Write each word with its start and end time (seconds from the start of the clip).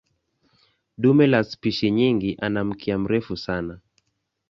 Dume 0.97 1.27
la 1.27 1.43
spishi 1.43 1.91
nyingi 1.91 2.35
ana 2.39 2.63
mkia 2.63 2.97
mrefu 2.99 3.37
sana. 3.37 3.79